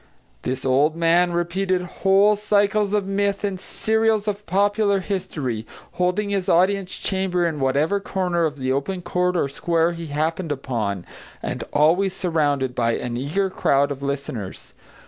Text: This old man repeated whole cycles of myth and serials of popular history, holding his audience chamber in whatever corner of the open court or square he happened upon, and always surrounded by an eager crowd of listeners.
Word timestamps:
This 0.41 0.65
old 0.65 0.95
man 0.95 1.31
repeated 1.31 1.83
whole 2.01 2.35
cycles 2.35 2.95
of 2.95 3.05
myth 3.05 3.43
and 3.43 3.59
serials 3.59 4.27
of 4.27 4.47
popular 4.47 4.99
history, 4.99 5.63
holding 5.91 6.31
his 6.31 6.49
audience 6.49 6.95
chamber 6.95 7.45
in 7.45 7.59
whatever 7.59 7.99
corner 7.99 8.45
of 8.45 8.57
the 8.57 8.71
open 8.71 9.03
court 9.03 9.37
or 9.37 9.47
square 9.47 9.91
he 9.91 10.07
happened 10.07 10.51
upon, 10.51 11.05
and 11.43 11.63
always 11.71 12.13
surrounded 12.15 12.73
by 12.73 12.93
an 12.93 13.15
eager 13.15 13.51
crowd 13.51 13.91
of 13.91 14.01
listeners. 14.01 14.73